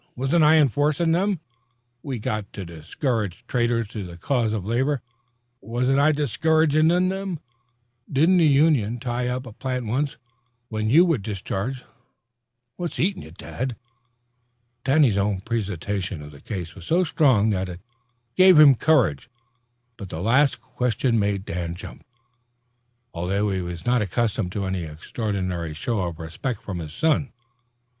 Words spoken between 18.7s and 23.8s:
courage. But the last question made Dan jump, although he